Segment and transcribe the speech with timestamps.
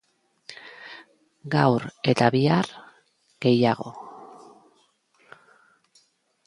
[1.55, 2.71] Gaur eta bihar,
[3.47, 3.93] gehiago.